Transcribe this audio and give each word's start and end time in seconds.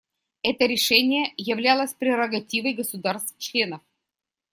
Это 0.41 0.65
решение 0.65 1.31
являлось 1.37 1.93
прерогативой 1.93 2.73
государств-членов. 2.73 3.83